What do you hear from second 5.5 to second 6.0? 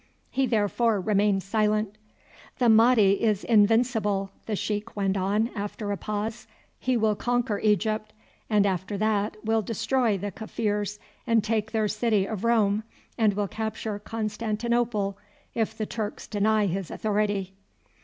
after a